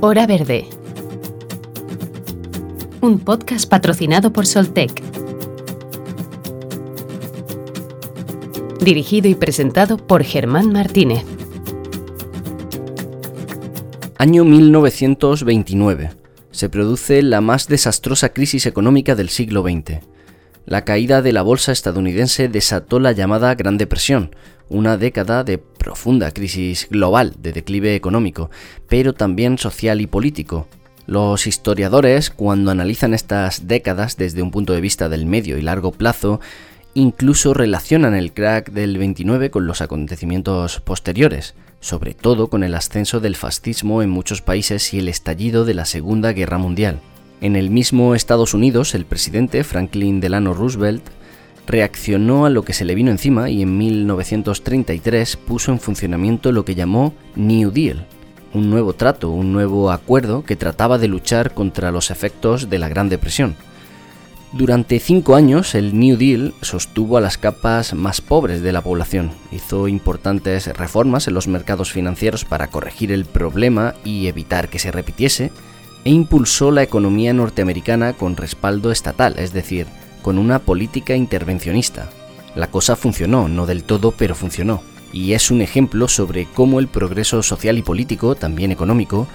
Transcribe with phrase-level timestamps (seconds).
[0.00, 0.68] Hora Verde.
[3.00, 5.02] Un podcast patrocinado por Soltec.
[8.80, 11.24] Dirigido y presentado por Germán Martínez.
[14.18, 16.12] Año 1929.
[16.52, 20.17] Se produce la más desastrosa crisis económica del siglo XX.
[20.68, 24.36] La caída de la bolsa estadounidense desató la llamada Gran Depresión,
[24.68, 28.50] una década de profunda crisis global, de declive económico,
[28.86, 30.68] pero también social y político.
[31.06, 35.90] Los historiadores, cuando analizan estas décadas desde un punto de vista del medio y largo
[35.90, 36.38] plazo,
[36.92, 43.20] incluso relacionan el crack del 29 con los acontecimientos posteriores sobre todo con el ascenso
[43.20, 47.00] del fascismo en muchos países y el estallido de la Segunda Guerra Mundial.
[47.40, 51.04] En el mismo Estados Unidos, el presidente Franklin Delano Roosevelt
[51.68, 56.64] reaccionó a lo que se le vino encima y en 1933 puso en funcionamiento lo
[56.64, 58.06] que llamó New Deal,
[58.54, 62.88] un nuevo trato, un nuevo acuerdo que trataba de luchar contra los efectos de la
[62.88, 63.54] Gran Depresión.
[64.52, 69.30] Durante cinco años, el New Deal sostuvo a las capas más pobres de la población,
[69.52, 74.90] hizo importantes reformas en los mercados financieros para corregir el problema y evitar que se
[74.90, 75.52] repitiese,
[76.04, 79.86] e impulsó la economía norteamericana con respaldo estatal, es decir,
[80.22, 82.10] con una política intervencionista.
[82.54, 84.82] La cosa funcionó, no del todo, pero funcionó,
[85.12, 89.26] y es un ejemplo sobre cómo el progreso social y político, también económico,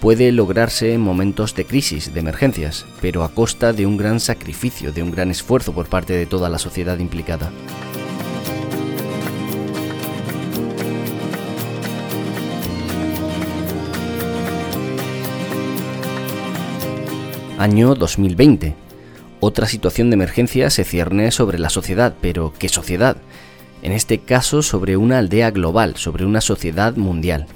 [0.00, 4.92] puede lograrse en momentos de crisis, de emergencias, pero a costa de un gran sacrificio,
[4.92, 7.50] de un gran esfuerzo por parte de toda la sociedad implicada.
[17.58, 18.74] Año 2020.
[19.40, 23.16] Otra situación de emergencia se cierne sobre la sociedad, pero ¿qué sociedad?
[23.82, 27.46] En este caso sobre una aldea global, sobre una sociedad mundial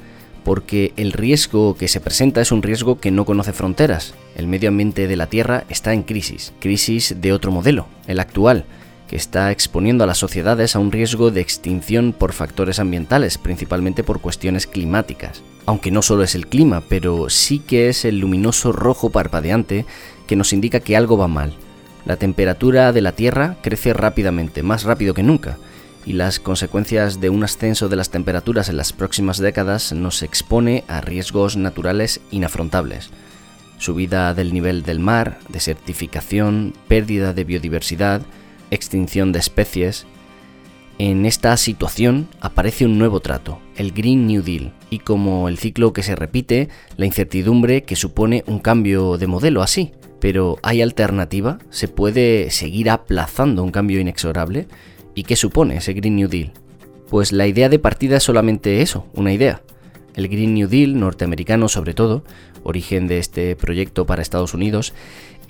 [0.44, 4.14] porque el riesgo que se presenta es un riesgo que no conoce fronteras.
[4.36, 8.64] El medio ambiente de la Tierra está en crisis, crisis de otro modelo, el actual,
[9.10, 14.04] que está exponiendo a las sociedades a un riesgo de extinción por factores ambientales, principalmente
[14.04, 15.42] por cuestiones climáticas.
[15.66, 19.84] Aunque no solo es el clima, pero sí que es el luminoso rojo parpadeante
[20.28, 21.54] que nos indica que algo va mal.
[22.06, 25.58] La temperatura de la Tierra crece rápidamente, más rápido que nunca,
[26.06, 30.84] y las consecuencias de un ascenso de las temperaturas en las próximas décadas nos expone
[30.86, 33.10] a riesgos naturales inafrontables.
[33.76, 38.22] Subida del nivel del mar, desertificación, pérdida de biodiversidad,
[38.70, 40.06] extinción de especies.
[40.98, 45.92] En esta situación aparece un nuevo trato, el Green New Deal, y como el ciclo
[45.92, 49.92] que se repite, la incertidumbre que supone un cambio de modelo así.
[50.20, 51.58] Pero ¿hay alternativa?
[51.70, 54.68] ¿Se puede seguir aplazando un cambio inexorable?
[55.14, 56.52] ¿Y qué supone ese Green New Deal?
[57.08, 59.62] Pues la idea de partida es solamente eso, una idea.
[60.14, 62.24] El Green New Deal, norteamericano sobre todo,
[62.62, 64.92] origen de este proyecto para Estados Unidos,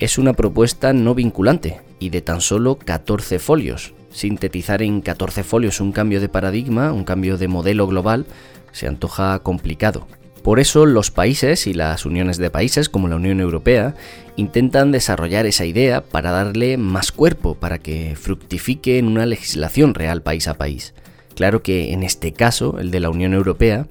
[0.01, 3.93] es una propuesta no vinculante y de tan solo 14 folios.
[4.09, 8.25] Sintetizar en 14 folios un cambio de paradigma, un cambio de modelo global,
[8.71, 10.07] se antoja complicado.
[10.41, 13.93] Por eso los países y las uniones de países como la Unión Europea
[14.37, 20.23] intentan desarrollar esa idea para darle más cuerpo, para que fructifique en una legislación real
[20.23, 20.95] país a país.
[21.35, 23.85] Claro que en este caso, el de la Unión Europea,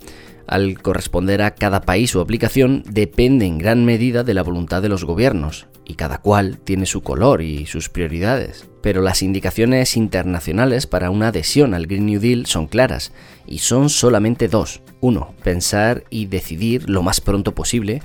[0.51, 4.89] al corresponder a cada país su aplicación, depende en gran medida de la voluntad de
[4.89, 8.67] los gobiernos, y cada cual tiene su color y sus prioridades.
[8.83, 13.13] Pero las indicaciones internacionales para una adhesión al Green New Deal son claras,
[13.47, 14.83] y son solamente dos.
[15.01, 18.03] Uno, pensar y decidir lo más pronto posible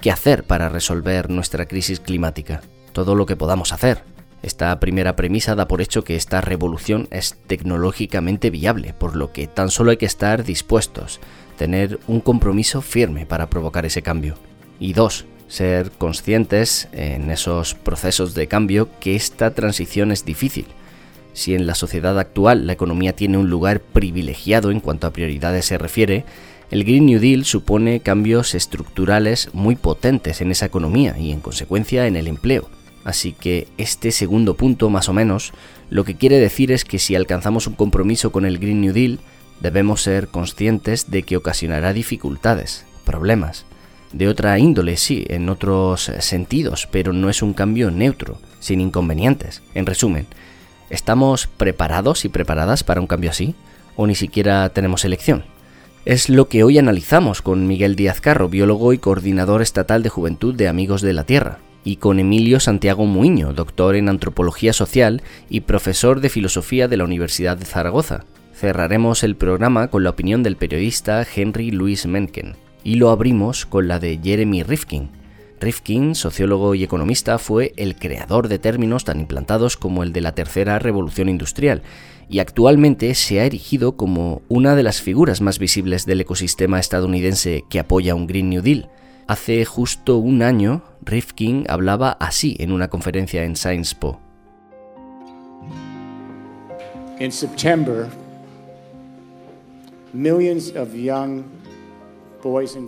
[0.00, 2.60] qué hacer para resolver nuestra crisis climática.
[2.92, 4.04] Todo lo que podamos hacer.
[4.42, 9.46] Esta primera premisa da por hecho que esta revolución es tecnológicamente viable, por lo que
[9.46, 11.20] tan solo hay que estar dispuestos,
[11.56, 14.36] tener un compromiso firme para provocar ese cambio.
[14.78, 20.66] Y dos, ser conscientes en esos procesos de cambio que esta transición es difícil.
[21.32, 25.66] Si en la sociedad actual la economía tiene un lugar privilegiado en cuanto a prioridades
[25.66, 26.24] se refiere,
[26.70, 32.06] el Green New Deal supone cambios estructurales muy potentes en esa economía y en consecuencia
[32.06, 32.68] en el empleo.
[33.04, 35.52] Así que este segundo punto, más o menos,
[35.90, 39.20] lo que quiere decir es que si alcanzamos un compromiso con el Green New Deal,
[39.60, 43.64] debemos ser conscientes de que ocasionará dificultades, problemas.
[44.12, 49.62] De otra índole, sí, en otros sentidos, pero no es un cambio neutro, sin inconvenientes.
[49.74, 50.26] En resumen,
[50.90, 53.54] ¿estamos preparados y preparadas para un cambio así?
[53.96, 55.44] ¿O ni siquiera tenemos elección?
[56.04, 60.54] Es lo que hoy analizamos con Miguel Díaz Carro, biólogo y coordinador estatal de Juventud
[60.54, 65.60] de Amigos de la Tierra, y con Emilio Santiago Muiño, doctor en Antropología Social y
[65.60, 68.24] profesor de Filosofía de la Universidad de Zaragoza.
[68.54, 72.56] Cerraremos el programa con la opinión del periodista Henry Luis Mencken.
[72.84, 75.10] y lo abrimos con la de Jeremy Rifkin.
[75.60, 80.32] Rifkin, sociólogo y economista, fue el creador de términos tan implantados como el de la
[80.32, 81.82] tercera revolución industrial
[82.28, 87.64] y actualmente se ha erigido como una de las figuras más visibles del ecosistema estadounidense
[87.68, 88.88] que apoya un Green New Deal.
[89.26, 94.20] Hace justo un año, Rifkin hablaba así en una conferencia en Science Po.
[97.18, 98.06] En septiembre,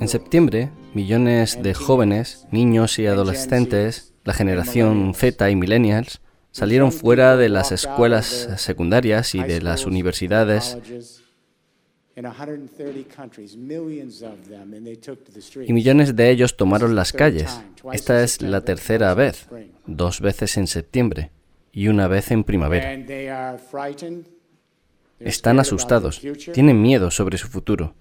[0.01, 6.21] en septiembre, millones de jóvenes, niños y adolescentes, la generación Z y millennials,
[6.51, 11.20] salieron fuera de las escuelas secundarias y de las universidades
[15.67, 17.61] y millones de ellos tomaron las calles.
[17.93, 19.47] Esta es la tercera vez,
[19.87, 21.31] dos veces en septiembre
[21.73, 22.95] y una vez en primavera.
[25.19, 26.21] Están asustados,
[26.53, 27.95] tienen miedo sobre su futuro.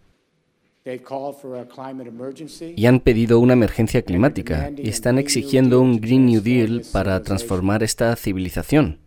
[2.75, 4.71] Y han pedido una emergencia climática.
[4.75, 8.99] y están exigiendo un Green New Deal para transformar esta civilización.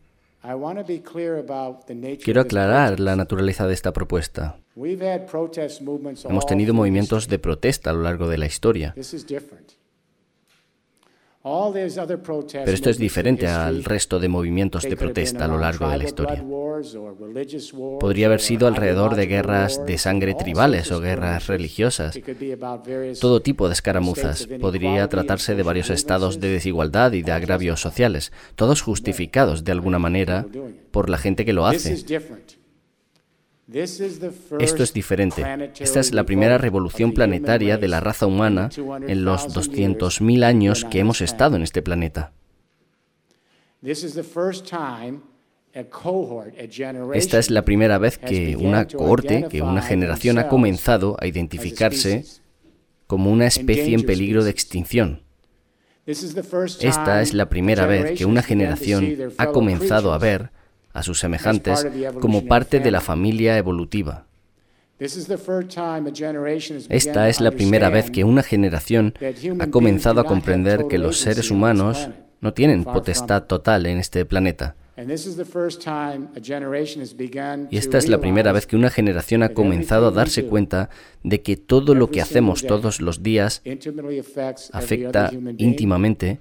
[2.22, 4.56] Quiero aclarar la naturaleza de esta propuesta.
[4.76, 8.94] Hemos tenido movimientos de protesta a lo largo de la historia.
[11.44, 16.04] Pero esto es diferente al resto de movimientos de protesta a lo largo de la
[16.04, 16.44] historia.
[17.98, 22.16] Podría haber sido alrededor de guerras de sangre tribales o guerras religiosas,
[23.20, 24.46] todo tipo de escaramuzas.
[24.60, 29.98] Podría tratarse de varios estados de desigualdad y de agravios sociales, todos justificados de alguna
[29.98, 30.46] manera
[30.92, 31.96] por la gente que lo hace.
[33.74, 35.70] Esto es diferente.
[35.78, 40.98] Esta es la primera revolución planetaria de la raza humana en los 200.000 años que
[40.98, 42.32] hemos estado en este planeta.
[47.14, 52.24] Esta es la primera vez que una cohorte, que una generación ha comenzado a identificarse
[53.06, 55.22] como una especie en peligro de extinción.
[56.04, 60.50] Esta es la primera vez que una generación ha comenzado a ver
[60.92, 61.86] a sus semejantes
[62.20, 64.26] como parte de la familia evolutiva.
[66.88, 69.14] Esta es la primera vez que una generación
[69.58, 72.08] ha comenzado a comprender que los seres humanos
[72.40, 74.76] no tienen potestad total en este planeta.
[77.70, 80.90] Y esta es la primera vez que una generación ha comenzado a darse cuenta
[81.24, 83.62] de que todo lo que hacemos todos los días
[84.72, 86.40] afecta íntimamente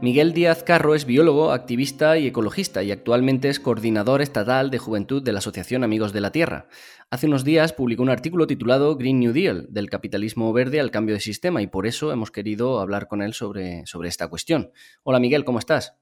[0.00, 5.20] Miguel Díaz Carro es biólogo, activista y ecologista y actualmente es coordinador estatal de juventud
[5.20, 6.68] de la Asociación Amigos de la Tierra.
[7.10, 11.16] Hace unos días publicó un artículo titulado Green New Deal, del capitalismo verde al cambio
[11.16, 14.70] de sistema, y por eso hemos querido hablar con él sobre, sobre esta cuestión.
[15.02, 15.96] Hola Miguel, ¿cómo estás?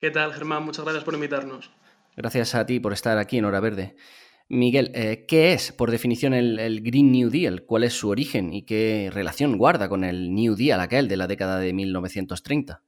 [0.00, 0.64] ¿Qué tal, Germán?
[0.64, 1.70] Muchas gracias por invitarnos.
[2.16, 3.96] Gracias a ti por estar aquí en Hora Verde.
[4.48, 7.66] Miguel, eh, ¿qué es, por definición, el, el, Green New Deal?
[7.66, 11.26] ¿Cuál es su origen y qué relación guarda con el New Deal, aquel de la
[11.26, 12.82] década de 1930?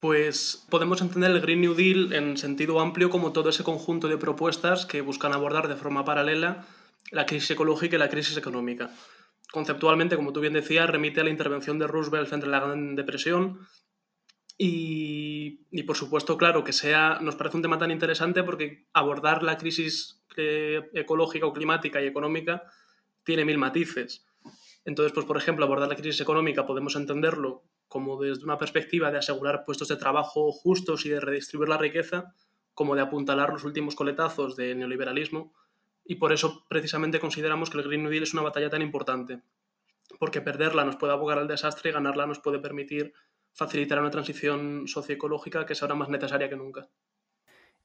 [0.00, 4.16] Pues podemos entender el Green New Deal en sentido amplio como todo ese conjunto de
[4.16, 6.66] propuestas que buscan abordar de forma paralela
[7.10, 8.90] la crisis ecológica y la crisis económica.
[9.52, 13.66] Conceptualmente, como tú bien decías, remite a la intervención de Roosevelt a la Gran Depresión
[14.56, 19.58] y, por supuesto, claro, que sea, nos parece un tema tan interesante porque abordar la
[19.58, 22.62] crisis eh, ecológica o climática y económica
[23.22, 24.26] tiene mil matices.
[24.86, 29.18] Entonces, pues por ejemplo, abordar la crisis económica podemos entenderlo como desde una perspectiva de
[29.18, 32.36] asegurar puestos de trabajo justos y de redistribuir la riqueza,
[32.72, 35.52] como de apuntalar los últimos coletazos del neoliberalismo.
[36.04, 39.42] Y por eso precisamente consideramos que el Green New Deal es una batalla tan importante,
[40.20, 43.12] porque perderla nos puede abogar al desastre y ganarla nos puede permitir
[43.54, 46.88] facilitar una transición socioecológica que es ahora más necesaria que nunca.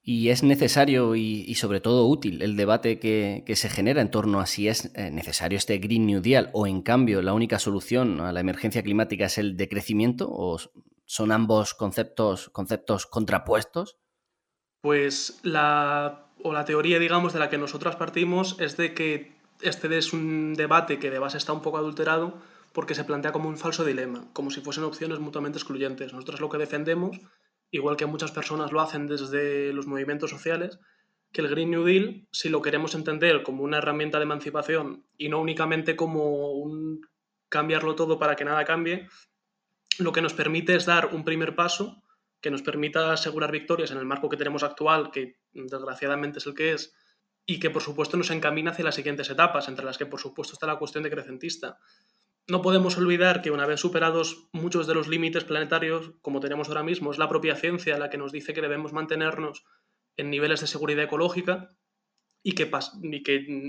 [0.08, 4.46] Y es necesario y, sobre todo útil el debate que, se genera en torno a
[4.46, 8.32] si es eh, necesario este Green New Deal o en cambio la única solución a
[8.32, 10.60] la emergencia climática es el decrecimiento o
[11.06, 13.98] son ambos conceptos, conceptos contrapuestos.
[14.82, 19.98] Pues la, o la teoría, digamos, de la que nosotras partimos es de que este
[19.98, 22.36] es un debate que de base está un poco adulterado
[22.74, 26.14] porque se plantea como un falso dilema, como si fuesen opciones mutuamente excluyentes.
[26.14, 27.20] Nosotros lo que defendemos
[27.76, 30.80] igual que muchas personas lo hacen desde los movimientos sociales,
[31.32, 35.28] que el Green New Deal, si lo queremos entender como una herramienta de emancipación y
[35.28, 37.06] no únicamente como un
[37.50, 39.10] cambiarlo todo para que nada cambie,
[40.00, 42.02] lo que nos permite es dar un primer paso
[42.40, 46.54] que nos permita asegurar victorias en el marco que tenemos actual, que desgraciadamente es el
[46.54, 46.96] que es,
[47.46, 50.54] y que por supuesto nos encamina hacia las siguientes etapas, entre las que por supuesto
[50.54, 51.80] está la cuestión decrecentista.
[52.48, 56.84] No podemos olvidar que una vez superados muchos de los límites planetarios, como tenemos ahora
[56.84, 59.66] mismo, es la propia ciencia la que nos dice que debemos mantenernos
[60.16, 61.76] en niveles de seguridad ecológica
[62.44, 62.70] y que,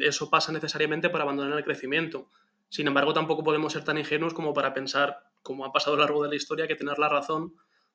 [0.02, 2.28] eso pasa necesariamente para abandonar el crecimiento.
[2.68, 6.04] Sin embargo, tampoco podemos ser tan ingenuos como para pensar, como ha pasado a lo
[6.04, 7.54] largo de la historia, que tener la razón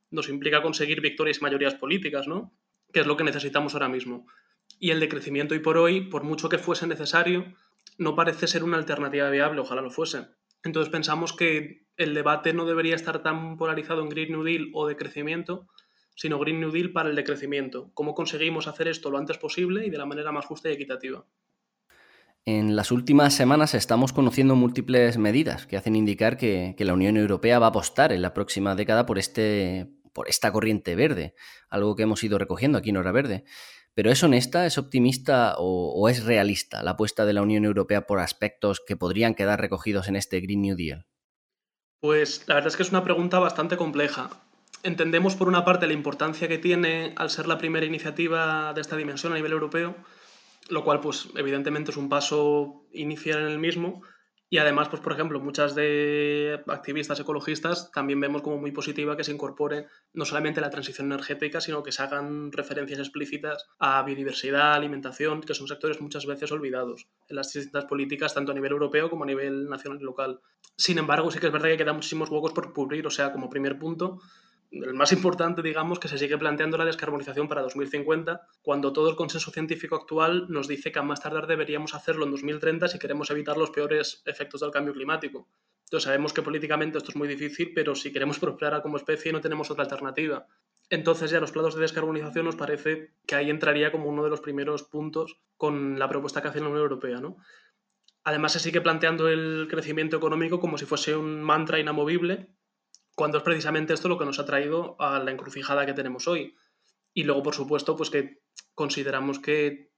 [0.09, 2.51] nos implica conseguir victorias y mayorías políticas, ¿no?
[2.91, 4.25] Que es lo que necesitamos ahora mismo.
[4.79, 7.53] Y el decrecimiento, y por hoy, por mucho que fuese necesario,
[7.99, 10.25] no parece ser una alternativa viable, ojalá lo fuese.
[10.63, 14.87] Entonces pensamos que el debate no debería estar tan polarizado en Green New Deal o
[14.87, 15.67] de crecimiento,
[16.15, 17.91] sino Green New Deal para el decrecimiento.
[17.93, 21.25] ¿Cómo conseguimos hacer esto lo antes posible y de la manera más justa y equitativa?
[22.45, 27.59] En las últimas semanas estamos conociendo múltiples medidas que hacen indicar que, la Unión Europea
[27.59, 31.35] va a apostar en la próxima década por, este, por esta corriente verde,
[31.69, 33.43] algo que hemos ido recogiendo aquí en Hora Verde.
[33.93, 38.19] Pero ¿es honesta, es optimista o, es realista la apuesta de la Unión Europea por
[38.19, 41.05] aspectos que podrían quedar recogidos en este Green New Deal?
[41.99, 44.29] Pues la verdad es que es una pregunta bastante compleja.
[44.83, 48.95] Entendemos por una parte la importancia que tiene al ser la primera iniciativa de esta
[48.95, 49.95] dimensión a nivel europeo,
[50.69, 54.01] lo cual pues evidentemente es un paso inicial en el mismo
[54.51, 59.23] y además pues por ejemplo muchas de activistas ecologistas también vemos como muy positiva que
[59.23, 64.73] se incorpore no solamente la transición energética sino que se hagan referencias explícitas a biodiversidad,
[64.73, 69.09] alimentación, que son sectores muchas veces olvidados en las distintas políticas tanto a nivel europeo
[69.09, 70.41] como a nivel nacional y local.
[70.75, 73.49] Sin embargo sí que es verdad que quedan muchísimos huecos por cubrir, o sea como
[73.49, 74.19] primer punto
[74.71, 79.17] el más importante, digamos, que se sigue planteando la descarbonización para 2050, cuando todo el
[79.17, 83.29] consenso científico actual nos dice que a más tardar deberíamos hacerlo en 2030 si queremos
[83.31, 85.49] evitar los peores efectos del cambio climático.
[85.83, 89.41] Entonces sabemos que políticamente esto es muy difícil, pero si queremos prosperar como especie no
[89.41, 90.47] tenemos otra alternativa.
[90.89, 94.39] Entonces ya los planos de descarbonización nos parece que ahí entraría como uno de los
[94.39, 97.35] primeros puntos con la propuesta que hace la Unión Europea, ¿no?
[98.23, 102.55] Además se sigue planteando el crecimiento económico como si fuese un mantra inamovible
[103.21, 106.55] cuando es precisamente esto lo que nos ha traído a la encrucijada que tenemos hoy.
[107.13, 108.41] Y luego, por supuesto, pues que
[108.73, 109.91] consideramos que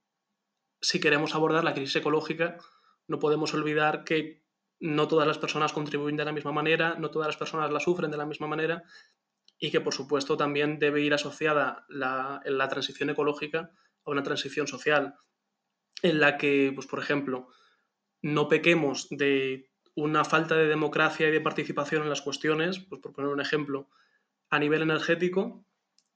[0.82, 2.58] si queremos abordar la crisis ecológica,
[3.06, 4.44] no podemos olvidar que
[4.78, 8.10] no todas las personas contribuyen de la misma manera, no todas las personas la sufren
[8.10, 8.82] de la misma manera
[9.58, 13.70] y que, por supuesto, también debe ir asociada la, la transición ecológica
[14.04, 15.14] a una transición social
[16.02, 17.48] en la que, pues, por ejemplo,
[18.20, 23.12] no pequemos de una falta de democracia y de participación en las cuestiones, pues por
[23.12, 23.88] poner un ejemplo,
[24.50, 25.64] a nivel energético,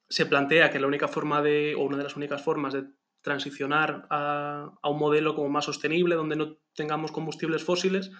[0.08, 2.84] se plantea que la única forma de, o una de las únicas formas de
[3.20, 8.10] transicionar a, un modelo como más sostenible, donde no tengamos combustibles fósiles,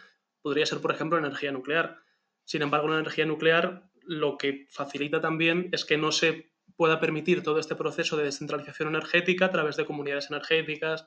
[0.42, 1.98] podría ser, por ejemplo, energía nuclear.
[2.44, 7.42] Sin embargo, la energía nuclear lo que facilita también es que no se pueda permitir
[7.42, 11.06] todo este proceso de descentralización energética a través de comunidades energéticas,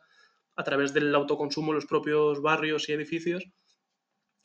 [0.56, 3.44] a través del autoconsumo en los propios barrios y edificios,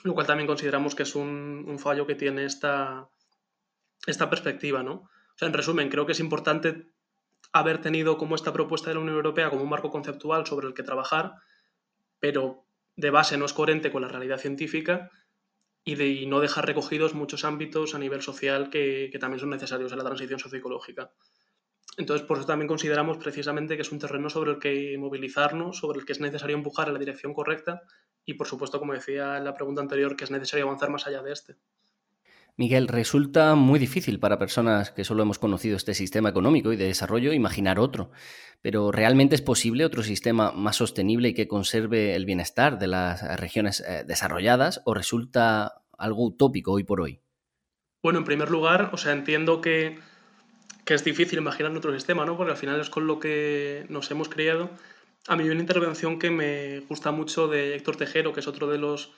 [0.06, 3.10] lo cual también consideramos que es un, fallo que tiene esta,
[4.06, 4.92] esta perspectiva, ¿no?
[4.94, 6.92] O sea, en resumen, creo que es importante
[7.52, 10.75] haber tenido como esta propuesta de la Unión Europea como un marco conceptual sobre el
[10.75, 11.34] que trabajar,
[12.20, 15.10] pero de base no es coherente con la realidad científica
[15.84, 19.90] y de no dejar recogidos muchos ámbitos a nivel social que, que también son necesarios
[19.90, 21.12] en la transición socioecológica.
[21.97, 26.00] Entonces, por eso también consideramos precisamente que es un terreno sobre el que movilizarnos, sobre
[26.00, 27.83] el que es necesario empujar en la dirección correcta
[28.25, 31.23] y, por supuesto, como decía en la pregunta anterior, que es necesario avanzar más allá
[31.23, 31.57] de este.
[32.59, 36.87] Miguel, resulta muy difícil para personas que solo hemos conocido este sistema económico y de
[36.87, 38.11] desarrollo imaginar otro,
[38.62, 43.23] pero ¿realmente es posible otro sistema más sostenible y que conserve el bienestar de las
[43.38, 47.21] regiones eh, desarrolladas o resulta algo utópico hoy por hoy?
[48.03, 49.99] Bueno, en primer lugar, o sea, entiendo que
[50.87, 52.37] que es difícil imaginar otro sistema, ¿no?
[52.37, 54.71] Porque al final es con lo que nos hemos criado.
[55.26, 58.69] A mí hay una intervención que me gusta mucho de Héctor Tejero, que es otro
[58.69, 59.12] de los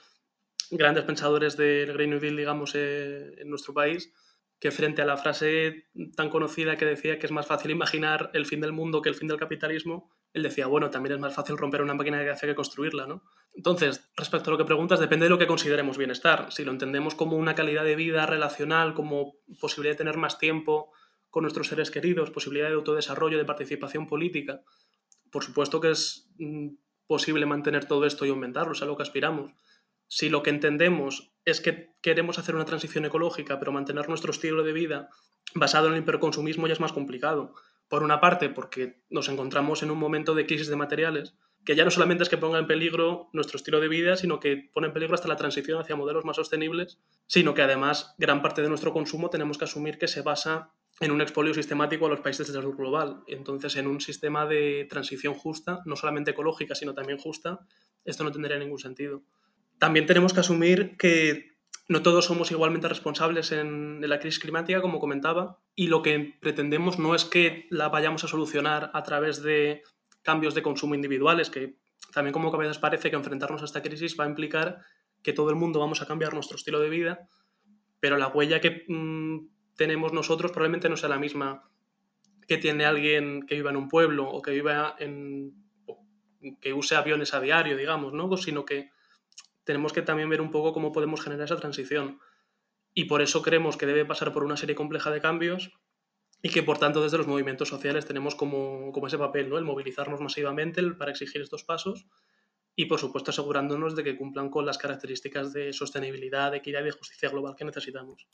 [0.71, 4.11] grandes pensadores del Green New Deal, digamos, eh, en nuestro país,
[4.59, 5.85] que frente a la frase
[6.15, 9.15] tan conocida que decía que es más fácil imaginar el fin del mundo que el
[9.15, 12.47] fin del capitalismo, él decía, bueno, también es más fácil romper una máquina de café
[12.47, 13.21] que construirla, ¿no?
[13.53, 16.51] Entonces, respecto a lo que preguntas, depende de lo que consideremos bienestar.
[16.51, 20.91] Si lo entendemos como una calidad de vida relacional, como posibilidad de tener más tiempo,
[21.29, 24.61] con nuestros seres queridos, posibilidad de autodesarrollo, de participación política.
[25.31, 26.69] Por supuesto que es mm,
[27.07, 29.51] posible mantener todo esto y aumentarlo, es a lo que aspiramos.
[30.07, 34.63] Si lo que entendemos es que queremos hacer una transición ecológica, pero mantener nuestro estilo
[34.63, 35.09] de vida
[35.53, 37.53] basado en el hiperconsumismo ya es más complicado.
[37.87, 41.83] Por una parte, porque nos encontramos en un momento de crisis de materiales, que ya
[41.83, 44.93] no solamente es que ponga en peligro nuestro estilo de vida, sino que pone en
[44.93, 48.93] peligro hasta la transición hacia modelos más sostenibles, sino que además gran parte de nuestro
[48.93, 52.61] consumo tenemos que asumir que se basa en un expolio sistemático a los países del
[52.61, 53.23] sur global.
[53.27, 57.59] Entonces, en un sistema de transición justa, no solamente ecológica, sino también justa,
[58.03, 59.23] esto no tendría ningún sentido.
[59.77, 61.49] También tenemos que asumir que
[61.87, 66.99] no todos somos igualmente responsables en, la crisis climática, como comentaba, y lo que pretendemos
[66.99, 69.81] no es que la vayamos a solucionar a través de
[70.21, 71.77] cambios de consumo individuales, que
[72.13, 74.81] también como que a veces parece que enfrentarnos a esta crisis va a implicar
[75.23, 77.27] que todo el mundo vamos a cambiar nuestro estilo de vida,
[77.99, 79.47] pero la huella que mm,
[79.79, 81.63] tenemos nosotros probablemente no sea la misma
[82.49, 85.53] que tiene alguien que viva en un pueblo o que viva en
[86.59, 88.35] que use aviones a diario, digamos, ¿no?
[88.35, 88.89] Sino que
[89.63, 92.19] tenemos que también ver un poco cómo podemos generar esa transición.
[92.93, 95.71] Y por eso creemos que debe pasar por una serie compleja de cambios
[96.41, 99.57] y que por tanto desde los movimientos sociales tenemos como, como ese papel, ¿no?
[99.57, 102.05] El movilizarnos masivamente para exigir estos pasos
[102.75, 106.85] y por supuesto asegurándonos de que cumplan con las características de sostenibilidad, de equidad y
[106.85, 108.27] de justicia global que necesitamos.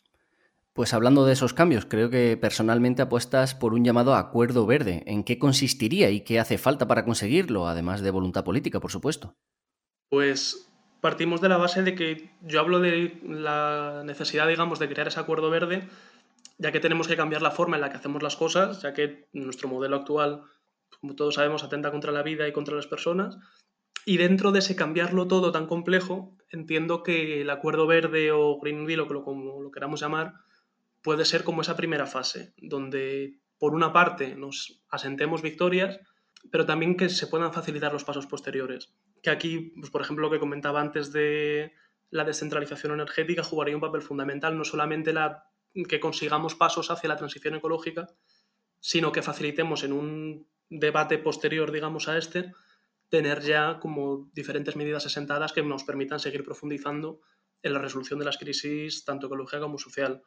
[0.75, 5.03] Pues hablando de esos cambios, creo que personalmente apuestas por un llamado acuerdo verde.
[5.05, 9.37] ¿En qué consistiría y qué hace falta para conseguirlo, además de voluntad política, por supuesto?
[10.09, 15.07] Pues partimos de la base de que yo hablo de la necesidad, digamos, de crear
[15.07, 15.87] ese acuerdo verde,
[16.57, 19.29] ya que tenemos que cambiar la forma en la que hacemos las cosas, ya que
[19.31, 20.41] nuestro modelo actual,
[20.99, 23.37] como todos sabemos, atenta contra la vida y contra las personas.
[24.05, 28.85] Y dentro de ese cambiarlo todo tan complejo, entiendo que el acuerdo verde o Green
[28.85, 30.33] Deal, o como lo queramos llamar,
[31.05, 35.99] puede ser como esa primera fase, donde por una parte nos asentemos victorias,
[36.51, 38.91] pero también que se puedan facilitar los pasos posteriores.
[39.21, 41.73] Que aquí, pues, por ejemplo, lo que comentaba antes de
[42.09, 45.43] la descentralización energética jugaría un papel fundamental, no solamente la,
[45.87, 48.07] que consigamos pasos hacia la transición ecológica,
[48.79, 52.51] sino que facilitemos en un debate posterior, digamos, a este,
[53.09, 57.21] tener ya como diferentes medidas asentadas que nos permitan seguir profundizando
[57.61, 60.23] en la resolución de las crisis, tanto ecológica como social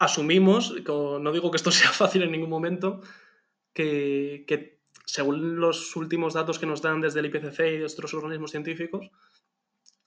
[0.00, 3.00] asumimos, no digo que esto sea fácil en ningún momento,
[3.72, 9.10] que, según los últimos datos que nos dan desde el IPCC y otros organismos científicos,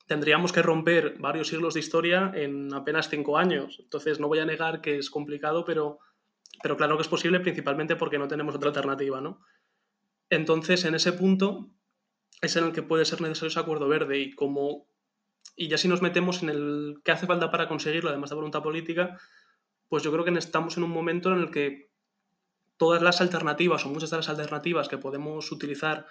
[0.08, 3.80] tendríamos que romper varios siglos de historia en apenas cinco años.
[3.80, 6.00] Entonces, no voy a negar que es complicado, pero,
[6.62, 9.40] pero claro que es posible principalmente porque no tenemos otra alternativa, ¿no?
[10.30, 11.70] Entonces, en ese punto
[12.42, 14.88] es en el que puede ser necesario ese acuerdo verde y como
[15.56, 18.64] y ya si nos metemos en el qué hace falta para conseguirlo, además de voluntad
[18.64, 19.20] política,
[19.88, 21.92] pues yo creo que estamos en un momento en el que
[22.78, 26.08] todas las alternativas o muchas de las alternativas que podemos utilizar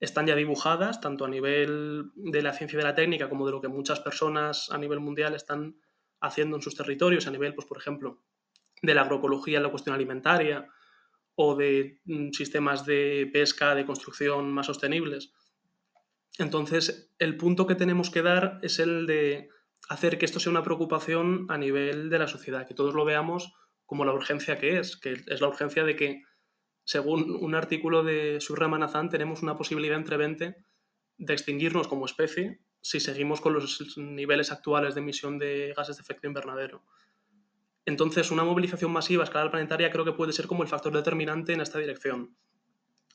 [0.00, 3.52] están ya dibujadas, tanto a nivel de la ciencia y de la técnica como de
[3.52, 5.76] lo que muchas personas a nivel mundial están
[6.20, 8.22] haciendo en sus territorios, a nivel, pues, por ejemplo,
[8.82, 10.68] de la agroecología en la cuestión alimentaria
[11.34, 15.32] o de mm, sistemas de pesca, de construcción más sostenibles.
[16.38, 19.48] Entonces, el punto que tenemos que dar es el de
[19.88, 23.52] hacer que esto sea una preocupación a nivel de la sociedad, que todos lo veamos
[23.86, 26.22] como la urgencia que es, que es la urgencia de que,
[26.84, 30.56] según un artículo de Surra Manazán, tenemos una posibilidad entre 20
[31.18, 36.02] de extinguirnos como especie si seguimos con los niveles actuales de emisión de gases de
[36.02, 36.84] efecto invernadero.
[37.86, 41.54] Entonces, una movilización masiva a escala planetaria creo que puede ser como el factor determinante
[41.54, 42.36] en esta dirección.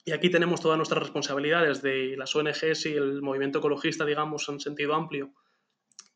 [0.05, 4.59] Y aquí tenemos todas nuestras responsabilidades de las ONGs y el movimiento ecologista, digamos, en
[4.59, 5.31] sentido amplio,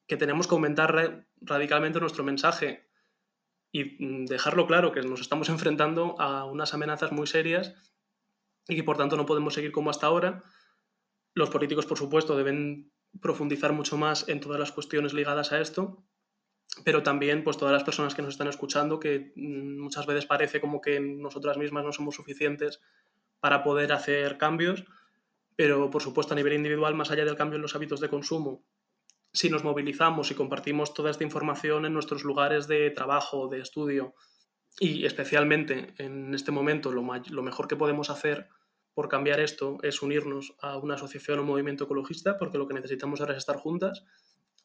[0.08, 2.89] que tenemos que aumentar radicalmente nuestro mensaje
[3.72, 7.76] y mm, dejarlo claro que nos estamos enfrentando a unas amenazas muy serias
[8.67, 10.43] y que por tanto no podemos seguir como hasta ahora.
[11.34, 12.91] Los políticos, por supuesto, deben
[13.22, 16.04] profundizar mucho más en todas las cuestiones ligadas a esto,
[16.84, 20.62] pero también pues todas las personas que nos están escuchando, que mm, muchas veces parece
[20.62, 22.82] como que nosotras mismas no somos suficientes
[23.39, 24.86] para poder hacer cambios,
[25.56, 28.63] pero por supuesto a nivel individual, más allá del cambio en los hábitos de consumo
[29.34, 34.16] si nos movilizamos y compartimos toda esta información en nuestros lugares de trabajo, de estudio,
[34.80, 37.04] y especialmente en este momento lo,
[37.44, 38.48] mejor que podemos hacer
[38.94, 43.20] por cambiar esto es unirnos a una asociación o movimiento ecologista, porque lo que necesitamos
[43.20, 44.04] ahora es estar juntas,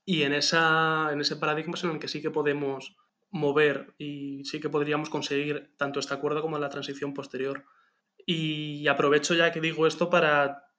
[0.05, 2.96] y en, esa, en ese paradigma es en el que sí que podemos
[3.31, 7.64] mover y sí que podríamos conseguir tanto este acuerdo como la transición posterior.
[8.27, 10.71] Y aprovecho ya que digo esto para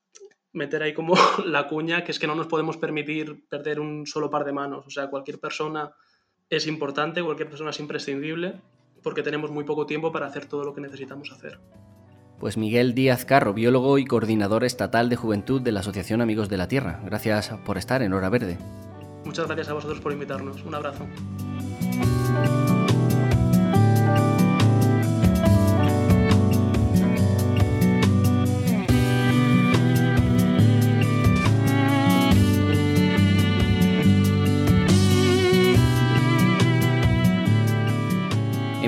[0.53, 4.29] meter ahí como la cuña, que es que no nos podemos permitir perder un solo
[4.29, 4.85] par de manos.
[4.87, 5.93] O sea, cualquier persona
[6.49, 8.61] es importante, cualquier persona es imprescindible,
[9.01, 11.59] porque tenemos muy poco tiempo para hacer todo lo que necesitamos hacer.
[12.39, 16.57] Pues Miguel Díaz Carro, biólogo y coordinador estatal de juventud de la Asociación Amigos de
[16.57, 17.01] la Tierra.
[17.05, 18.57] Gracias por estar en Hora Verde.
[19.23, 20.61] Muchas gracias a vosotros por invitarnos.
[20.63, 21.05] Un abrazo.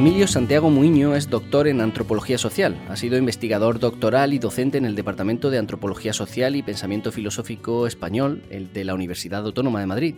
[0.05, 2.79] Emilio Santiago Muiño es doctor en antropología social.
[2.89, 7.87] Ha sido investigador doctoral y docente en el Departamento de Antropología Social y Pensamiento Filosófico
[7.87, 10.15] Español, el de la Universidad Autónoma de Madrid.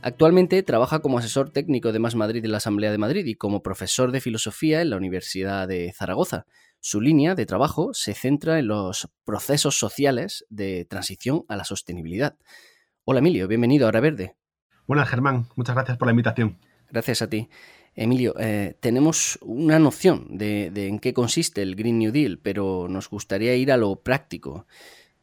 [0.00, 3.62] Actualmente trabaja como asesor técnico de Más Madrid en la Asamblea de Madrid y como
[3.62, 6.46] profesor de filosofía en la Universidad de Zaragoza.
[6.80, 12.38] Su línea de trabajo se centra en los procesos sociales de transición a la sostenibilidad.
[13.04, 14.36] Hola Emilio, bienvenido a Hora Verde.
[14.86, 16.56] Buenas Germán, muchas gracias por la invitación.
[16.90, 17.50] Gracias a ti.
[18.00, 23.10] Emilio, eh, tenemos una noción de, en qué consiste el Green New Deal, pero nos
[23.10, 24.66] gustaría ir a lo práctico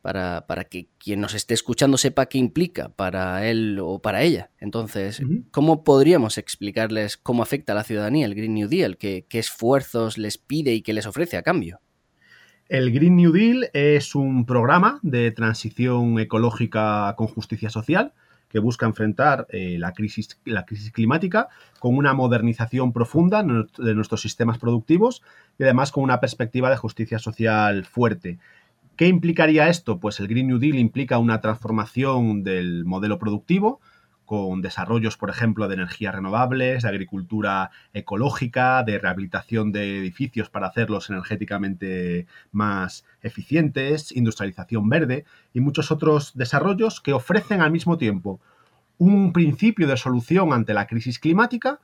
[0.01, 4.51] para, que quien nos esté escuchando sepa qué implica para él o para ella.
[4.59, 8.97] Entonces, ¿cómo podríamos explicarles cómo afecta a la ciudadanía el Green New Deal?
[8.97, 11.79] ¿Qué, qué esfuerzos les pide y qué les ofrece a cambio?
[12.67, 18.13] El Green New Deal es un programa de transición ecológica con justicia social
[18.55, 21.49] que busca enfrentar eh, la, crisis, la crisis climática
[21.81, 25.23] con una modernización profunda de nuestros sistemas productivos
[25.59, 28.39] y además con una perspectiva de justicia social fuerte.
[28.95, 29.99] ¿Qué implicaría esto?
[29.99, 33.81] Pues el Green New Deal implica una transformación del modelo productivo,
[34.25, 40.67] con desarrollos, por ejemplo, de energías renovables, de agricultura ecológica, de rehabilitación de edificios para
[40.67, 48.39] hacerlos energéticamente más eficientes, industrialización verde y muchos otros desarrollos que ofrecen al mismo tiempo
[48.97, 51.79] un principio de solución ante la crisis climática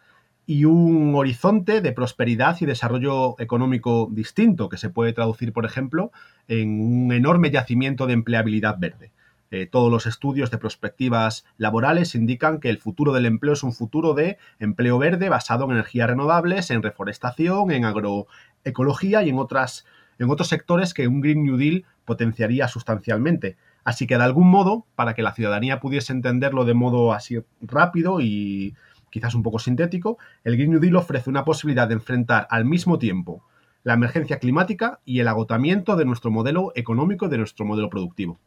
[0.45, 6.11] y un horizonte de prosperidad y desarrollo económico distinto que se puede traducir, por ejemplo,
[6.47, 9.11] en un enorme yacimiento de empleabilidad verde.
[9.53, 13.73] Eh, todos los estudios de perspectivas laborales indican que el futuro del empleo es un
[13.73, 19.85] futuro de empleo verde basado en energías renovables, en reforestación, en agroecología y en, otras,
[20.19, 23.57] en otros sectores que un Green New Deal potenciaría sustancialmente.
[23.83, 28.21] Así que de algún modo, para que la ciudadanía pudiese entenderlo de modo así rápido
[28.21, 28.73] y
[29.09, 32.97] quizás un poco sintético, el Green New Deal ofrece una posibilidad de enfrentar al mismo
[32.99, 33.43] tiempo
[33.83, 38.39] la emergencia climática y el agotamiento de nuestro modelo económico y de nuestro modelo productivo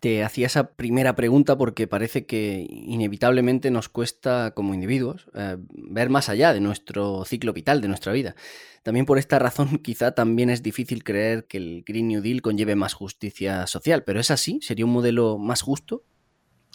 [0.00, 6.10] te hacía esa primera pregunta porque parece que inevitablemente nos cuesta como individuos eh, ver
[6.10, 8.34] más allá de nuestro ciclo vital, de nuestra vida.
[8.82, 12.76] También por esta razón quizá también es difícil creer que el Green New Deal conlleve
[12.76, 14.60] más justicia social, pero ¿es así?
[14.62, 16.04] ¿Sería un modelo más justo?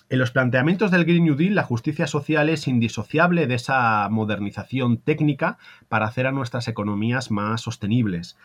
[0.10, 4.98] En los planteamientos del Green New Deal, la justicia social es indisociable de esa modernización
[4.98, 5.58] técnica
[5.88, 8.38] para hacer a nuestras economías más sostenibles.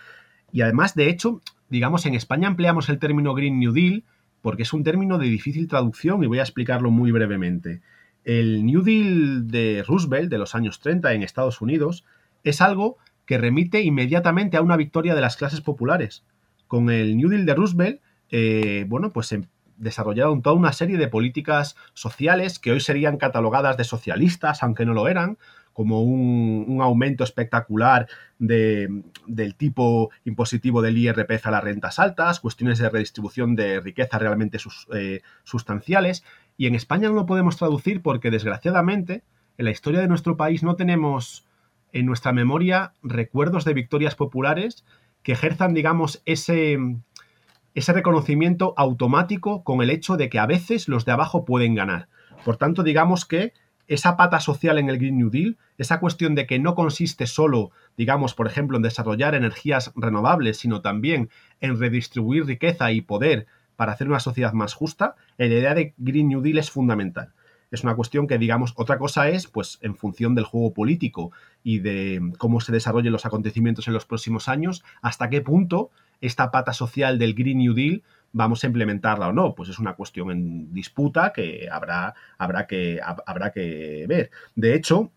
[0.52, 4.04] Y además, de hecho, digamos, en España empleamos el término Green New Deal
[4.42, 7.80] porque es un término de difícil traducción y voy a explicarlo muy brevemente.
[8.24, 12.04] El New Deal de Roosevelt de los años 30 en Estados Unidos
[12.44, 16.24] es algo que remite inmediatamente a una victoria de las clases populares.
[16.66, 19.42] Con el New Deal de Roosevelt, eh, bueno, pues se
[19.76, 24.92] desarrollaron toda una serie de políticas sociales que hoy serían catalogadas de socialistas, aunque no
[24.92, 25.38] lo eran,
[25.78, 28.08] como un, aumento espectacular
[28.40, 34.58] del tipo impositivo del IRPF a las rentas altas, cuestiones de redistribución de riqueza realmente
[34.92, 36.24] eh, sustanciales.
[36.56, 39.22] Y en España no lo podemos traducir porque, desgraciadamente,
[39.56, 41.46] en la historia de nuestro país no tenemos
[41.92, 44.84] en nuestra memoria recuerdos de victorias populares
[45.22, 46.76] que ejerzan, digamos, ese,
[47.76, 52.08] ese reconocimiento automático con el hecho de que a veces los de abajo pueden ganar.
[52.44, 53.52] Por tanto, digamos que
[53.88, 57.72] esa pata social en el Green New Deal, esa cuestión de que no consiste solo,
[57.96, 63.46] digamos, por ejemplo, en desarrollar energías renovables, sino también en redistribuir riqueza y poder
[63.76, 67.32] para hacer una sociedad más justa, la idea de Green New Deal es fundamental.
[67.70, 71.78] Es una cuestión que, digamos, otra cosa es, pues, en función del juego político y
[71.80, 76.72] de cómo se desarrollen los acontecimientos en los próximos años, hasta qué punto esta pata
[76.72, 79.54] social del Green New Deal vamos a implementarla o no.
[79.54, 84.30] Pues es una cuestión en disputa que habrá, habrá, que, habrá que ver.
[84.54, 85.10] De hecho,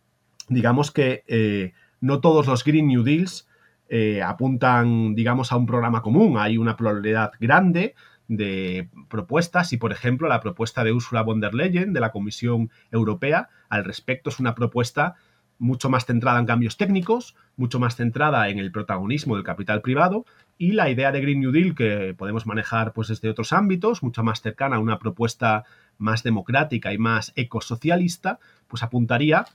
[0.50, 3.48] digamos que eh, no todos los Green New Deals
[3.90, 6.38] eh, apuntan, digamos, a un programa común.
[6.38, 7.96] Hay una pluralidad grande
[8.28, 12.72] de propuestas y, por ejemplo, la propuesta de Ursula von der Leyen de la Comisión
[12.92, 15.16] Europea al respecto es una propuesta
[15.60, 20.26] mucho más centrada en cambios técnicos, mucho más centrada en el protagonismo del capital privado
[20.62, 24.22] y la idea de Green New Deal que podemos manejar pues desde otros ámbitos, mucho
[24.22, 25.64] más cercana a una propuesta
[25.98, 29.46] más democrática y más ecosocialista, pues apuntaría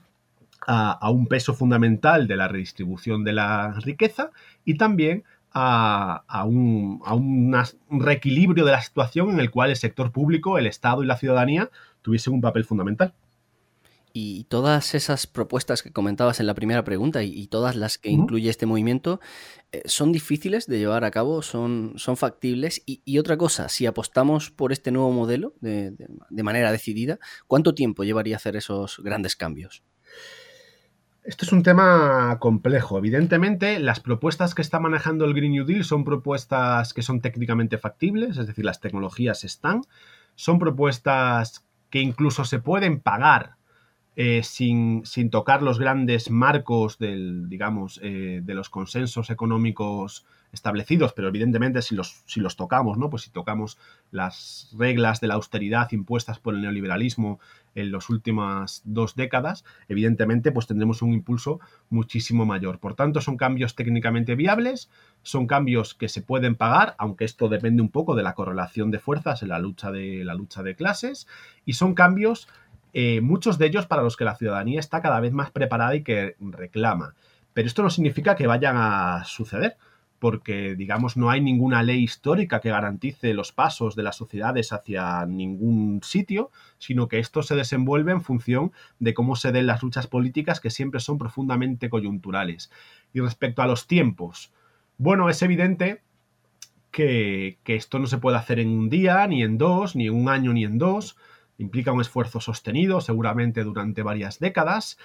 [0.67, 4.31] a, un peso fundamental de la redistribución de la riqueza
[4.65, 7.55] y también a, un, a un
[7.89, 11.69] reequilibrio de la situación en el cual el sector público, el Estado y la ciudadanía
[12.01, 13.13] tuviesen un papel fundamental.
[14.19, 18.49] Y todas esas propuestas que comentabas en la primera pregunta y, todas las que incluye
[18.49, 19.19] este movimiento
[19.71, 22.81] eh, son difíciles de llevar a cabo, son, son factibles.
[22.87, 25.93] Y, otra cosa, si apostamos por este nuevo modelo de,
[26.31, 29.83] manera decidida, ¿cuánto tiempo llevaría a hacer esos grandes cambios?
[31.23, 32.97] Esto es un tema complejo.
[32.97, 37.77] Evidentemente, las propuestas que está manejando el Green New Deal son propuestas que son técnicamente
[37.77, 39.81] factibles, es decir, las tecnologías están,
[40.33, 43.56] son propuestas que incluso se pueden pagar
[44.19, 51.27] eh, sin, tocar los grandes marcos del, digamos, eh, de los consensos económicos establecidos, pero
[51.27, 53.11] evidentemente si los, si los tocamos, ¿no?
[53.11, 53.77] Pues si tocamos
[54.09, 57.39] las reglas de la austeridad impuestas por el neoliberalismo
[57.75, 61.59] en las últimas dos décadas, evidentemente pues tendremos un impulso
[61.91, 62.79] muchísimo mayor.
[62.79, 64.89] Por tanto, son cambios técnicamente viables,
[65.21, 68.99] son cambios que se pueden pagar, aunque esto depende un poco de la correlación de
[68.99, 71.27] fuerzas en la lucha de, la lucha de clases,
[71.65, 72.47] y son cambios,
[72.93, 76.03] eh, muchos de ellos para los que la ciudadanía está cada vez más preparada y
[76.03, 77.15] que reclama.
[77.53, 79.77] Pero esto no significa que vayan a suceder
[80.19, 85.25] porque, digamos, no hay ninguna ley histórica que garantice los pasos de las sociedades hacia
[85.25, 90.07] ningún sitio, sino que esto se desenvuelve en función de cómo se den las luchas
[90.07, 92.71] políticas que siempre son profundamente coyunturales.
[93.13, 94.51] Y respecto a los tiempos,
[94.97, 96.01] bueno, es evidente
[96.89, 100.15] que, que esto no se puede hacer en un día, ni en dos, ni en
[100.15, 101.15] un año, ni en dos.
[101.57, 104.97] Implica un esfuerzo sostenido, seguramente durante varias décadas,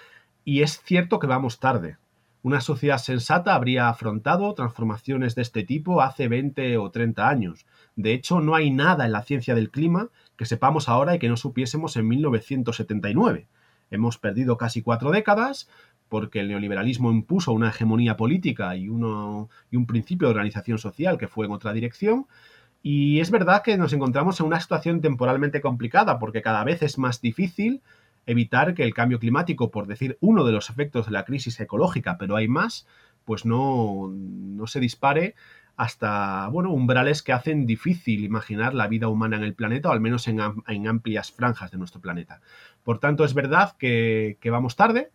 [0.45, 1.97] y es cierto que vamos tarde.
[2.45, 7.67] Una sociedad sensata habría afrontado transformaciones de este tipo hace 20 o 30 años.
[7.95, 11.29] De hecho, no hay nada en la ciencia del clima que sepamos ahora y que
[11.29, 13.47] no supiésemos en 1979.
[13.93, 15.69] Hemos perdido casi cuatro décadas
[16.09, 21.19] porque el neoliberalismo impuso una hegemonía política y, uno, y un principio de organización social
[21.19, 22.27] que fue en otra dirección.
[22.83, 26.99] Y es verdad que nos encontramos en una situación temporalmente complicada porque cada vez es
[26.99, 27.83] más difícil
[28.27, 32.19] evitar que el cambio climático, por decir uno de los efectos de la crisis ecológica,
[32.19, 32.87] pero hay más,
[33.25, 35.35] pues no, no se dispare
[35.77, 40.01] hasta bueno, umbrales que hacen difícil imaginar la vida humana en el planeta, o al
[40.01, 42.41] menos en, amplias franjas de nuestro planeta.
[42.85, 45.11] Por tanto, es verdad que, vamos tarde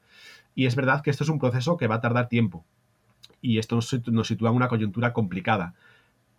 [0.56, 2.65] y es verdad que esto es un proceso que va a tardar tiempo.
[3.39, 5.75] Y esto nos, nos sitúa en una coyuntura complicada.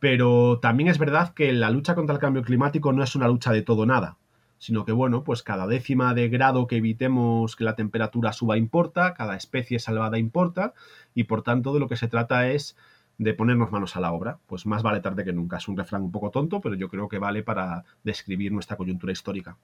[0.01, 3.53] Pero también es verdad que la lucha contra el cambio climático no es una lucha
[3.53, 4.17] de todo nada
[4.59, 9.15] sino que bueno, pues cada décima de grado que evitemos que la temperatura suba importa,
[9.15, 10.75] cada especie salvada importa,
[11.15, 12.77] y por tanto de lo que se trata es
[13.19, 14.39] de ponernos manos a la obra.
[14.47, 15.57] Pues más vale tarde que nunca.
[15.57, 19.13] Es un refrán un poco tonto, pero yo creo que vale para describir nuestra coyuntura
[19.13, 19.57] histórica.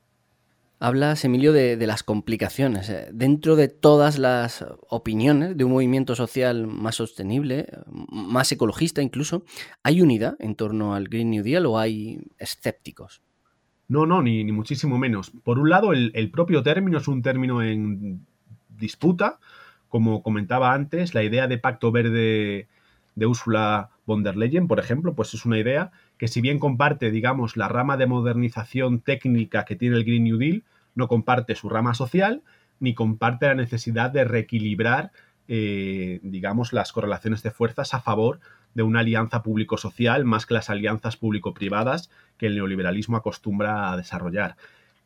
[0.80, 2.90] Hablas, Emilio, de, las complicaciones.
[2.90, 9.44] Eh, dentro de todas las opiniones de un movimiento social más sostenible, más ecologista incluso,
[9.82, 13.22] ¿hay unidad en torno al Green New Deal o hay escépticos?
[13.88, 15.30] No, no, ni, muchísimo menos.
[15.42, 18.26] Por un lado, el, propio término es un término en
[18.68, 19.38] disputa.
[19.88, 22.68] Como comentaba antes, la idea de pacto verde
[23.14, 25.92] de Ursula von der Leyen, por ejemplo, pues es una idea
[26.24, 30.38] que si bien comparte, digamos, la rama de modernización técnica que tiene el Green New
[30.38, 30.62] Deal,
[30.94, 32.40] no comparte su rama social
[32.80, 35.12] ni comparte la necesidad de reequilibrar,
[35.48, 38.40] eh, digamos, las correlaciones de fuerzas a favor
[38.72, 42.08] de una alianza público-social más que las alianzas público-privadas
[42.38, 44.56] que el neoliberalismo acostumbra a desarrollar.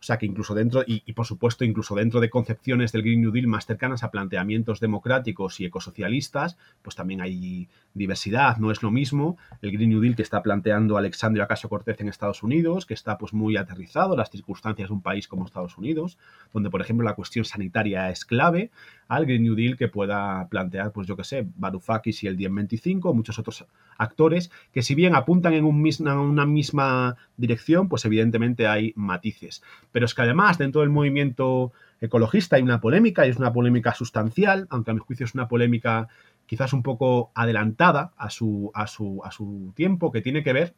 [0.01, 3.33] O sea que incluso dentro, y, por supuesto incluso dentro de concepciones del Green New
[3.33, 8.59] Deal más cercanas a planteamientos democráticos y ecosocialistas, pues también hay diversidad.
[8.59, 12.09] No es lo mismo el Green New Deal que está planteando Alexandria Ocasio Cortez en
[12.09, 16.17] Estados Unidos, que está pues muy aterrizado las circunstancias de un país como Estados Unidos,
[16.53, 18.71] donde por ejemplo la cuestión sanitaria es clave,
[19.09, 23.15] al Green New Deal que pueda plantear, pues yo que sé, Varoufakis y el 1025,
[23.15, 23.67] muchos otros
[23.97, 29.63] actores que si bien apuntan en una misma dirección, pues evidentemente hay matices.
[29.91, 33.95] Pero es que además dentro del movimiento ecologista hay una polémica y es una polémica
[33.95, 36.09] sustancial, aunque a mi juicio es una polémica
[36.47, 40.75] quizás un poco adelantada a su, a su, a su tiempo, que tiene que ver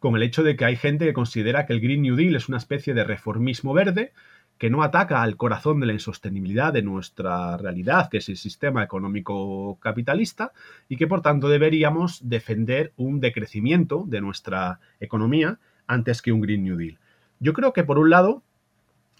[0.00, 2.48] con el hecho de que hay gente que considera que el Green New Deal es
[2.48, 4.12] una especie de reformismo verde
[4.60, 8.84] que no ataca al corazón de la insostenibilidad de nuestra realidad, que es el sistema
[8.84, 10.52] económico capitalista,
[10.86, 16.62] y que por tanto deberíamos defender un decrecimiento de nuestra economía antes que un Green
[16.62, 16.98] New Deal.
[17.38, 18.42] Yo creo que por un lado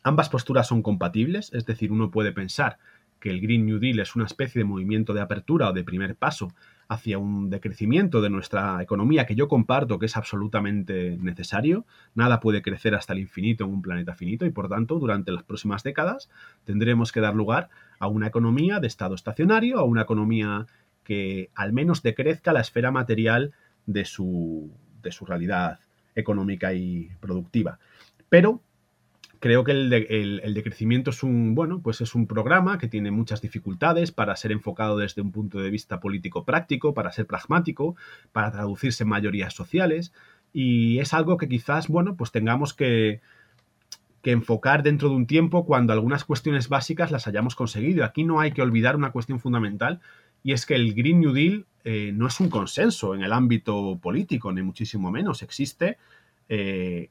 [0.03, 2.77] ambas posturas son compatibles, es decir, uno puede pensar
[3.19, 6.17] que el Green New Deal es una especie de movimiento de apertura o de primer
[6.17, 6.53] paso
[6.91, 11.87] hacia un decrecimiento de nuestra economía que yo comparto que es absolutamente necesario.
[12.17, 15.45] Nada puede crecer hasta el infinito en un planeta finito y por tanto durante las
[15.45, 16.29] próximas décadas
[16.65, 17.69] tendremos que dar lugar
[18.01, 20.67] a una economía de estado estacionario, a una economía
[21.05, 23.53] que al menos decrezca la esfera material
[23.87, 25.79] de su, de su realidad
[26.17, 27.79] económica y productiva.
[28.29, 28.63] Pero
[29.41, 33.41] creo que el, el, decrecimiento es un, bueno, pues es un programa que tiene muchas
[33.41, 37.97] dificultades para ser enfocado desde un punto de vista político práctico, para ser pragmático,
[38.33, 40.13] para traducirse en mayorías sociales.
[40.53, 43.21] Y es algo que quizás, bueno, pues tengamos que,
[44.23, 48.05] que enfocar dentro de un tiempo cuando algunas cuestiones básicas las hayamos conseguido.
[48.05, 50.01] Aquí no hay que olvidar una cuestión fundamental
[50.43, 53.99] y es que el Green New Deal eh, no es un consenso en el ámbito
[54.03, 55.43] político, ni muchísimo menos.
[55.43, 55.97] Existe
[56.49, 57.09] eh,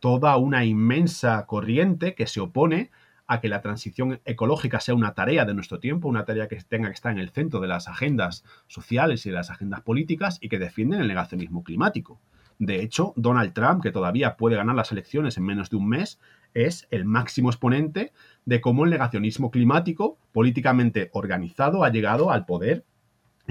[0.00, 2.90] toda una inmensa corriente que se opone
[3.26, 6.88] a que la transición ecológica sea una tarea de nuestro tiempo, una tarea que tenga
[6.88, 10.48] que estar en el centro de las agendas sociales y de las agendas políticas y
[10.48, 12.20] que defienden el negacionismo climático.
[12.58, 16.18] De hecho, Donald Trump, que todavía puede ganar las elecciones en menos de un mes,
[16.54, 18.12] es el máximo exponente
[18.44, 22.84] de cómo el negacionismo climático, políticamente organizado, ha llegado al poder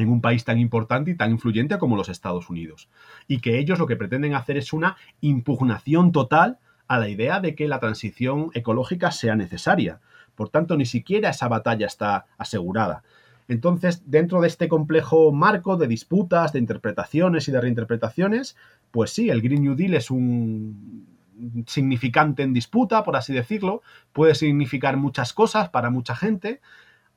[0.02, 2.90] en un país tan importante y tan influyente como los Estados Unidos.
[3.28, 7.54] Y que ellos lo que pretenden hacer es una impugnación total a la idea de
[7.54, 10.00] que la transición ecológica sea necesaria.
[10.36, 13.04] Por tanto, ni siquiera esa batalla está asegurada.
[13.50, 18.56] Entonces, dentro de este complejo marco de disputas, de interpretaciones y de reinterpretaciones,
[18.92, 21.08] pues sí, el Green New Deal es un
[21.68, 23.82] significante en disputa, por así decirlo,
[24.14, 26.62] puede significar muchas cosas para mucha gente.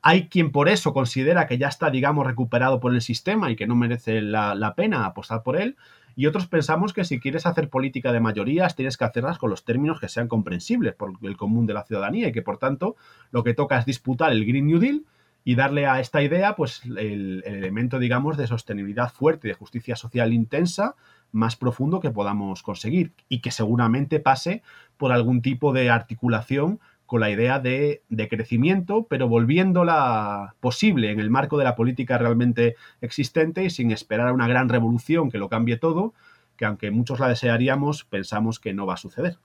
[0.05, 3.67] Hay quien por eso considera que ya está, digamos, recuperado por el sistema y que
[3.67, 5.77] no merece la, pena apostar por él.
[6.17, 9.63] Y otros pensamos que si quieres hacer política de mayorías, tienes que hacerlas con los
[9.63, 12.97] términos que sean comprensibles por el común de la ciudadanía y que por tanto
[13.31, 15.05] lo que toca es disputar el Green New Deal
[15.45, 19.95] y darle a esta idea pues el, el elemento, digamos, de sostenibilidad fuerte de justicia
[19.95, 20.95] social intensa
[21.31, 24.63] más profundo que podamos conseguir y que seguramente pase
[24.97, 31.29] por algún tipo de articulación con la idea de, crecimiento, pero volviéndola posible en el
[31.29, 35.49] marco de la política realmente existente y sin esperar a una gran revolución que lo
[35.49, 36.13] cambie todo,
[36.57, 39.37] que aunque muchos la desearíamos, pensamos que no va a suceder.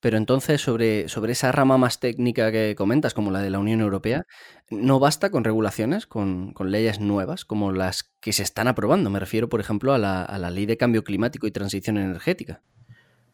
[0.00, 3.80] Pero entonces, sobre, sobre esa rama más técnica que comentas, como la de la Unión
[3.80, 4.26] Europea,
[4.68, 9.10] ¿no basta con regulaciones, con, leyes nuevas, como las que se están aprobando?
[9.10, 12.62] Me refiero, por ejemplo, a la, a la Ley de Cambio Climático y Transición Energética.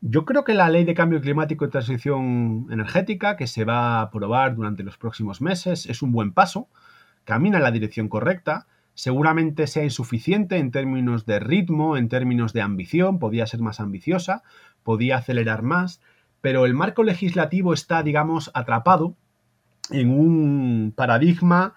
[0.00, 4.02] Yo creo que la Ley de Cambio Climático y Transición Energética, que se va a
[4.02, 6.68] aprobar durante los próximos meses, es un buen paso,
[7.24, 12.62] camina en la dirección correcta, seguramente sea insuficiente en términos de ritmo, en términos de
[12.62, 14.44] ambición, podía ser más ambiciosa,
[14.84, 16.00] podía acelerar más,
[16.40, 19.16] pero el marco legislativo está, digamos, atrapado
[19.90, 21.74] en un paradigma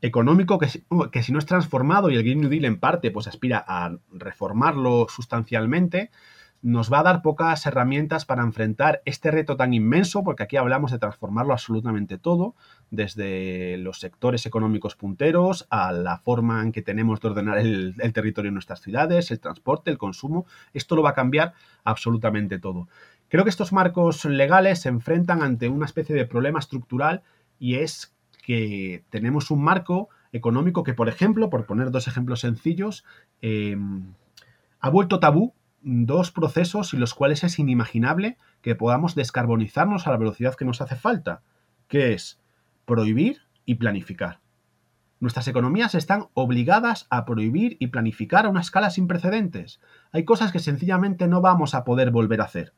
[0.00, 0.68] económico que,
[1.10, 3.96] que, si no es transformado y el Green New Deal en parte pues aspira a
[4.12, 6.10] reformarlo sustancialmente,
[6.60, 10.90] nos va a dar pocas herramientas para enfrentar este reto tan inmenso, porque aquí hablamos
[10.90, 12.56] de transformarlo absolutamente todo,
[12.90, 18.48] desde los sectores económicos punteros a la forma en que tenemos de ordenar el, territorio
[18.48, 22.88] en nuestras ciudades, el transporte, el consumo, esto lo va a cambiar absolutamente todo.
[23.28, 27.22] Creo que estos marcos legales se enfrentan ante una especie de problema estructural
[27.60, 33.04] y es que tenemos un marco económico que, por ejemplo, por poner dos ejemplos sencillos,
[33.42, 34.14] em,
[34.80, 40.16] ha vuelto tabú dos procesos en los cuales es inimaginable que podamos descarbonizarnos a la
[40.16, 41.42] velocidad que nos hace falta,
[41.88, 42.40] que es
[42.84, 44.40] prohibir y planificar.
[45.20, 49.80] Nuestras economías están obligadas a prohibir y planificar a una escala sin precedentes.
[50.12, 52.72] Hay cosas que sencillamente no vamos a poder volver a hacer.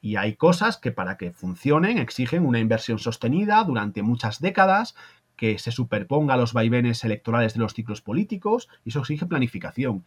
[0.00, 4.94] Y hay cosas que para que funcionen exigen una inversión sostenida durante muchas décadas,
[5.34, 10.04] que se superponga a los vaivenes electorales de los ciclos políticos, y eso exige planificación.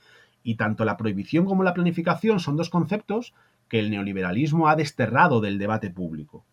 [0.47, 3.33] Y tanto la prohibición como la planificación son dos conceptos
[3.67, 6.45] que el neoliberalismo ha desterrado del debate público.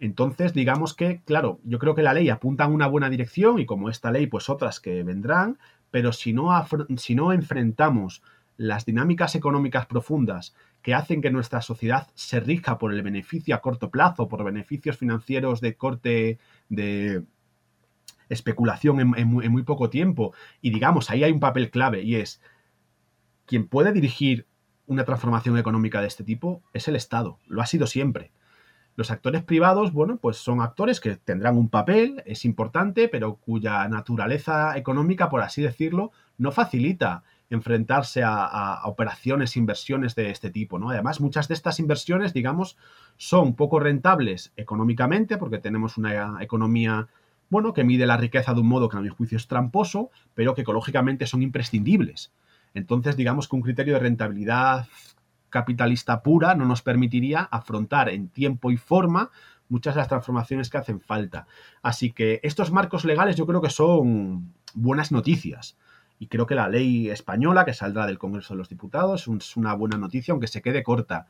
[0.00, 3.66] Entonces, digamos que, claro, yo creo que la ley apunta en una buena dirección y
[3.66, 5.58] como esta ley, pues otras que vendrán,
[5.92, 6.50] pero si no,
[6.96, 8.20] si no enfrentamos
[8.56, 13.60] las dinámicas económicas profundas que hacen que nuestra sociedad se rija por el beneficio a
[13.60, 17.22] corto plazo, por beneficios financieros de corte de
[18.28, 20.34] especulación en, muy, poco tiempo.
[20.60, 22.40] Y digamos, ahí hay un papel clave y es,
[23.46, 24.46] quien puede dirigir
[24.86, 28.30] una transformación económica de este tipo es el Estado, lo ha sido siempre.
[28.96, 33.88] Los actores privados, bueno, pues son actores que tendrán un papel, es importante, pero cuya
[33.88, 40.90] naturaleza económica, por así decirlo, no facilita enfrentarse a, operaciones, inversiones de este tipo, ¿no?
[40.90, 42.76] Además, muchas de estas inversiones, digamos,
[43.16, 47.08] son poco rentables económicamente porque tenemos una economía,
[47.50, 50.54] bueno, que mide la riqueza de un modo que a mi juicio es tramposo, pero
[50.54, 52.32] que ecológicamente son imprescindibles.
[52.74, 54.86] Entonces, digamos que un criterio de rentabilidad
[55.48, 59.30] capitalista pura no nos permitiría afrontar en tiempo y forma
[59.68, 61.46] muchas de las transformaciones que hacen falta.
[61.82, 65.76] Así que estos marcos legales yo creo que son buenas noticias
[66.18, 69.74] y creo que la ley española que saldrá del Congreso de los Diputados es una
[69.74, 71.26] buena noticia, aunque se quede corta.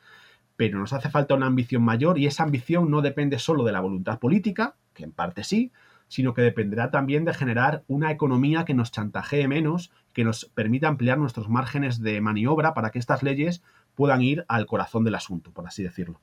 [0.56, 3.80] Pero nos hace falta una ambición mayor y esa ambición no depende solo de la
[3.80, 5.72] voluntad política, que en parte sí,
[6.08, 10.88] sino que dependerá también de generar una economía que nos chantajee menos, que nos permita
[10.88, 13.62] ampliar nuestros márgenes de maniobra para que estas leyes
[13.94, 16.20] puedan ir al corazón del asunto, por así decirlo.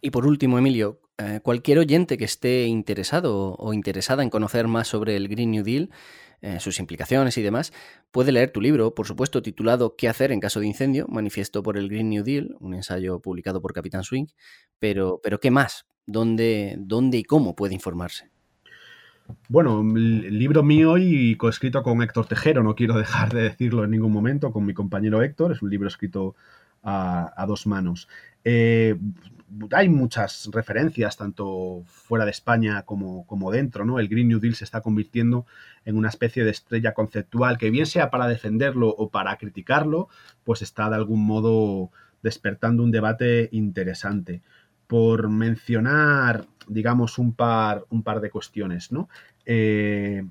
[0.00, 4.86] Y por último, Emilio, eh, cualquier oyente que esté interesado o interesada en conocer más
[4.86, 5.90] sobre el Green New Deal,
[6.40, 7.72] eh, sus implicaciones y demás,
[8.12, 11.06] puede leer tu libro, por supuesto, titulado ¿Qué hacer en caso de incendio?
[11.08, 14.26] Manifiesto por el Green New Deal, un ensayo publicado por Capitán Swing.
[14.78, 15.86] Pero, pero ¿qué más?
[16.06, 18.30] ¿Dónde, ¿Dónde y cómo puede informarse?
[19.48, 23.90] Bueno, el libro mío y coescrito con Héctor Tejero, no quiero dejar de decirlo en
[23.90, 26.34] ningún momento, con mi compañero Héctor, es un libro escrito
[26.82, 28.08] a, dos manos.
[28.44, 28.96] Eh,
[29.72, 33.98] hay muchas referencias, tanto fuera de España como, como, dentro, ¿no?
[33.98, 35.46] El Green New Deal se está convirtiendo
[35.84, 40.08] en una especie de estrella conceptual que bien sea para defenderlo o para criticarlo,
[40.44, 41.90] pues está de algún modo
[42.22, 44.42] despertando un debate interesante.
[44.86, 49.08] Por mencionar, digamos, un par, un par de cuestiones, ¿no?
[49.44, 50.22] Eh,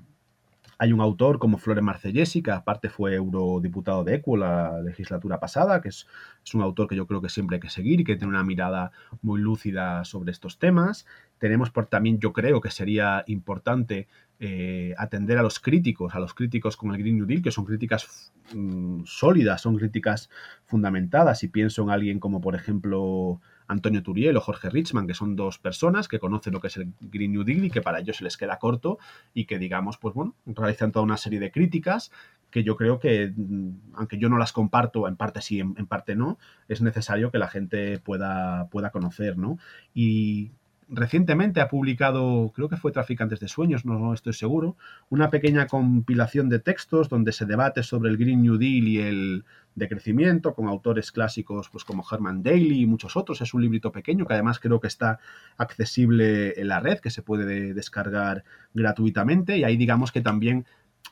[0.80, 5.80] hay un autor como Flore Marcellesi, que aparte fue eurodiputado de ECU la legislatura pasada,
[5.80, 6.06] que es,
[6.54, 8.92] un autor que yo creo que siempre hay que seguir y que tiene una mirada
[9.20, 11.04] muy lúcida sobre estos temas.
[11.38, 14.06] Tenemos por también, yo creo que sería importante
[14.38, 17.64] eh, atender a los críticos, a los críticos con el Green New Deal, que son
[17.64, 20.30] críticas mm, sólidas, son críticas
[20.64, 21.42] fundamentadas.
[21.42, 25.58] Y pienso en alguien como, por ejemplo, Antonio Turiel o Jorge Richman, que son dos
[25.58, 28.24] personas que conocen lo que es el Green New Deal y que para ellos se
[28.24, 28.98] les queda corto
[29.34, 32.10] y que, digamos, pues bueno, realizan toda una serie de críticas
[32.50, 36.16] que yo creo que, mm, aunque yo no las comparto, en parte sí, en, parte
[36.16, 39.58] no, es necesario que la gente pueda, pueda conocer, ¿no?
[39.94, 40.50] Y
[40.88, 44.76] recientemente ha publicado, creo que fue Traficantes de Sueños, no, estoy seguro,
[45.10, 49.44] una pequeña compilación de textos donde se debate sobre el Green New Deal y el
[49.74, 53.40] decrecimiento con autores clásicos pues como Herman Daly y muchos otros.
[53.40, 55.20] Es un librito pequeño que además creo que está
[55.56, 60.66] accesible en la red, que se puede descargar gratuitamente y ahí digamos que también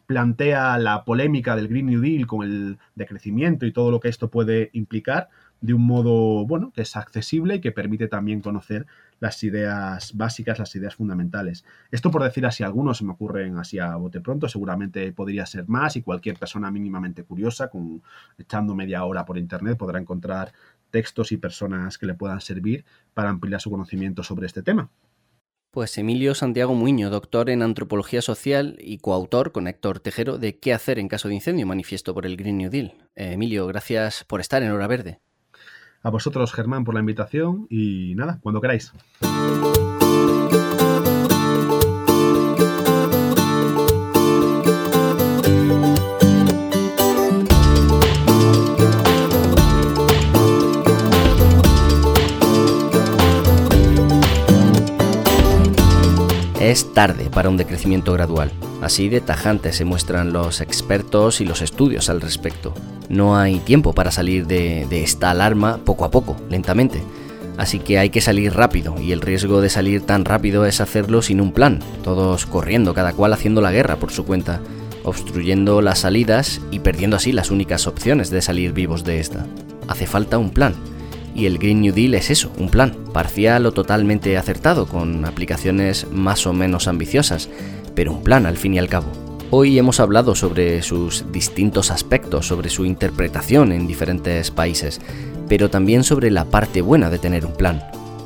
[0.06, 4.30] plantea la polémica del Green New Deal con el decrecimiento y todo lo que esto
[4.30, 5.28] puede implicar
[5.60, 8.86] de un modo, bueno, que es accesible y que permite también conocer
[9.20, 11.64] las ideas básicas, las ideas fundamentales.
[11.90, 15.68] Esto por decir así, algunos se me ocurren así a bote pronto, seguramente podría ser
[15.68, 18.02] más y cualquier persona mínimamente curiosa, con,
[18.38, 20.52] echando media hora por internet, podrá encontrar
[20.90, 24.90] textos y personas que le puedan servir para ampliar su conocimiento sobre este tema.
[25.70, 30.72] Pues Emilio Santiago Muño, doctor en antropología social y coautor con Héctor Tejero de ¿Qué
[30.72, 31.66] hacer en caso de incendio?
[31.66, 32.94] Manifiesto por el Green New Deal.
[33.14, 35.20] Eh, Emilio, gracias por estar en Hora Verde.
[36.03, 38.92] A vosotros, Germán, por la invitación y nada, cuando queráis.
[56.76, 58.52] Es tarde para un decrecimiento gradual.
[58.82, 62.74] Así de tajante se muestran los expertos y los estudios al respecto.
[63.08, 67.02] No hay tiempo para salir de, esta alarma poco a poco, lentamente.
[67.56, 71.22] Así que hay que salir rápido y el riesgo de salir tan rápido es hacerlo
[71.22, 74.60] sin un plan, todos corriendo, cada cual haciendo la guerra por su cuenta,
[75.02, 79.46] obstruyendo las salidas y perdiendo así las únicas opciones de salir vivos de esta.
[79.88, 80.74] Hace falta un plan
[81.37, 86.07] y el Green New Deal es eso, un plan, parcial o totalmente acertado, con aplicaciones
[86.11, 87.51] más o menos ambiciosas,
[87.95, 89.07] pero un plan al fin y al cabo.
[89.51, 95.01] Hoy hemos hablado sobre sus distintos aspectos, sobre su interpretación en diferentes países,
[95.49, 97.82] pero también sobre la parte buena de tener un plan.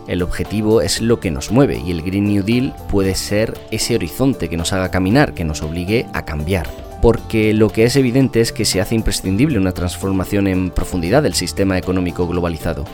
[0.07, 3.97] El objetivo es lo que nos mueve y el Green New Deal puede ser ese
[3.97, 8.40] horizonte que nos haga caminar, que nos obligue a cambiar porque lo que es evidente
[8.40, 12.84] es que se hace imprescindible una transformación en profundidad del sistema económico globalizado.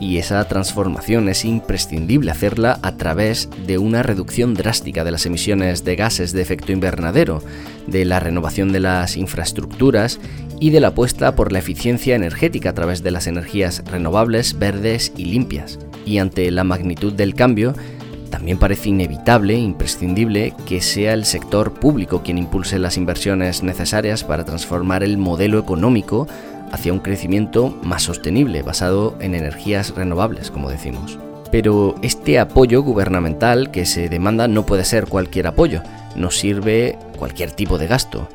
[0.00, 5.84] Y esa transformación es imprescindible hacerla a través de una reducción drástica de las emisiones
[5.84, 7.40] de gases de efecto invernadero,
[7.86, 10.18] de la renovación de las infraestructuras
[10.58, 15.12] y de la apuesta por la eficiencia energética a través de las energías renovables, verdes
[15.16, 15.78] y limpias.
[16.04, 17.74] Y ante la magnitud del cambio,
[18.32, 24.46] también parece inevitable, imprescindible, que sea el sector público quien impulse las inversiones necesarias para
[24.46, 26.26] transformar el modelo económico
[26.72, 31.18] hacia un crecimiento más sostenible, basado en energías renovables, como decimos.
[31.50, 35.82] Pero este apoyo gubernamental que se demanda no puede ser cualquier apoyo,
[36.16, 38.28] no sirve cualquier tipo de gasto.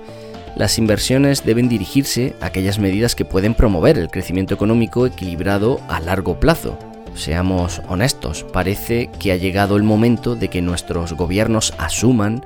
[0.56, 6.00] Las inversiones deben dirigirse a aquellas medidas que pueden promover el crecimiento económico equilibrado a
[6.00, 6.78] largo plazo,
[7.18, 12.46] Seamos honestos, parece que ha llegado el momento de que nuestros gobiernos asuman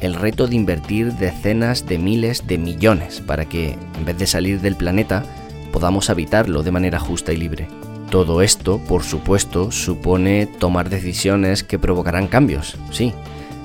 [0.00, 4.60] el reto de invertir decenas de miles de millones para que, en vez de salir
[4.60, 5.24] del planeta,
[5.72, 7.66] podamos habitarlo de manera justa y libre.
[8.10, 13.12] Todo esto, por supuesto, supone tomar decisiones que provocarán cambios, sí,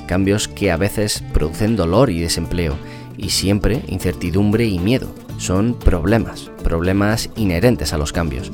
[0.08, 2.78] cambios que a veces producen dolor y desempleo,
[3.16, 5.14] y siempre incertidumbre y miedo.
[5.38, 8.52] Son problemas, problemas inherentes a los cambios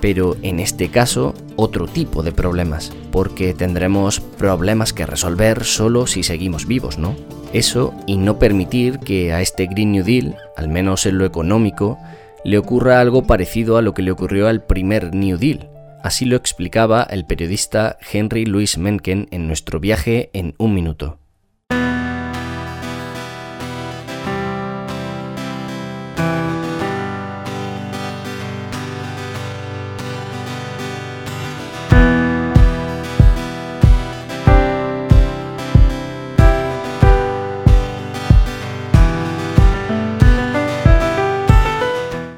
[0.00, 6.22] pero en este caso otro tipo de problemas, porque tendremos problemas que resolver solo si
[6.22, 7.16] seguimos vivos, ¿no?
[7.52, 11.98] Eso y no permitir que a este Green New Deal, al menos en lo económico,
[12.44, 15.68] le ocurra algo parecido a lo que le ocurrió al primer New Deal.
[16.02, 21.18] Así lo explicaba el periodista Henry Louis Mencken en nuestro viaje en un minuto.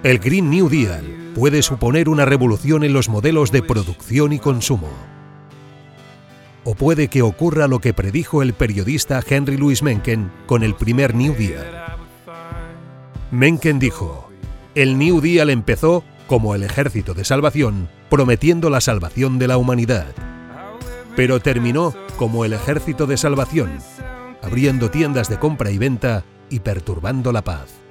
[0.09, 4.89] El Green New Deal puede suponer una revolución en los modelos de producción y consumo.
[6.65, 11.15] O puede que ocurra lo que predijo el periodista Henry Louis Mencken con el primer
[11.15, 11.63] New Deal.
[13.31, 14.31] Mencken dijo,
[14.75, 20.07] el New Deal empezó como el ejército de salvación, prometiendo la salvación de la humanidad.
[21.17, 23.77] Pero terminó como el ejército de salvación,
[24.43, 27.88] abriendo tiendas de compra y venta y perturbando la paz.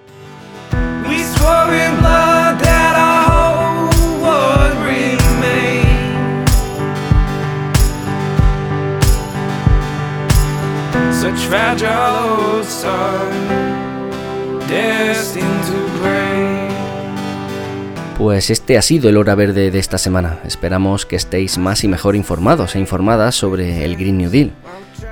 [18.18, 20.40] Pues este ha sido el hora verde de esta semana.
[20.46, 24.52] Esperamos que estéis más y mejor informados e informadas sobre el Green New Deal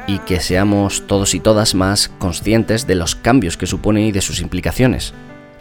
[0.08, 4.22] y que seamos todos y todas más conscientes de los cambios que supone y de
[4.22, 5.14] sus implicaciones.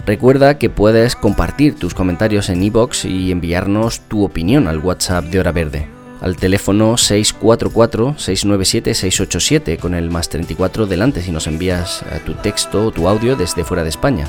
[0.07, 5.39] Recuerda que puedes compartir tus comentarios en iBox y enviarnos tu opinión al WhatsApp de
[5.39, 5.89] Hora Verde,
[6.25, 12.91] al teléfono 644-697-687 con el más 34 delante si nos envías eh, tu texto o
[12.91, 14.27] tu audio desde fuera de España.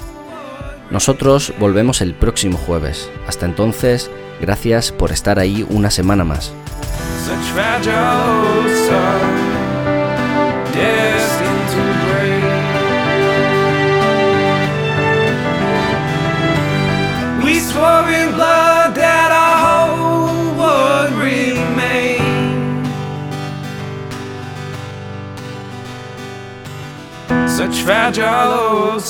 [0.92, 3.10] Nosotros volvemos el próximo jueves.
[3.28, 6.52] Hasta entonces, gracias por estar ahí una semana más.
[27.56, 29.02] Such fragile old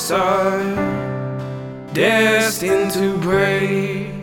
[1.92, 4.15] destined to break.